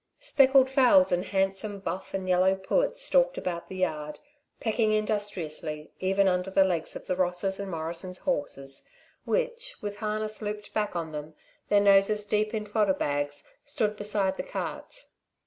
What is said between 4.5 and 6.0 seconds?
pecking industriously